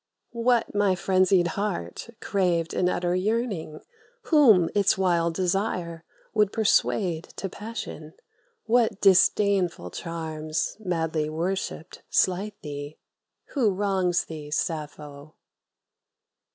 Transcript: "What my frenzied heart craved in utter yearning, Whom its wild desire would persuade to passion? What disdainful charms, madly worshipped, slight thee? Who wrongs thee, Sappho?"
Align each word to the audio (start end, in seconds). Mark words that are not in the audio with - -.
"What 0.33 0.73
my 0.73 0.95
frenzied 0.95 1.49
heart 1.49 2.09
craved 2.21 2.73
in 2.73 2.89
utter 2.89 3.13
yearning, 3.15 3.81
Whom 4.23 4.67
its 4.73 4.97
wild 4.97 5.35
desire 5.35 6.03
would 6.33 6.51
persuade 6.51 7.25
to 7.35 7.47
passion? 7.47 8.15
What 8.65 8.99
disdainful 8.99 9.91
charms, 9.91 10.75
madly 10.79 11.29
worshipped, 11.29 12.01
slight 12.09 12.59
thee? 12.63 12.97
Who 13.49 13.69
wrongs 13.69 14.25
thee, 14.25 14.49
Sappho?" 14.49 15.35